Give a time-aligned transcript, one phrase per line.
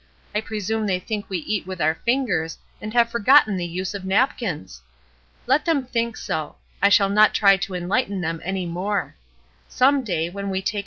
[0.33, 4.03] I presume th^ think we eat with our fingers and have forgotten the use of
[4.03, 4.81] napkins.
[5.45, 9.13] Let them think so; I shall not try to enlighten them any more.